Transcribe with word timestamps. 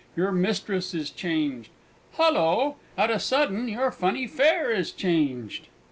Your 0.15 0.31
mistress 0.31 0.95
is 0.95 1.11
changed! 1.11 1.69
Halloo! 2.13 2.73
at 2.97 3.11
a 3.11 3.19
sudden 3.19 3.67
your 3.67 3.91
funny 3.91 4.25
fair 4.25 4.71
is 4.71 4.91
changed! 4.91 5.67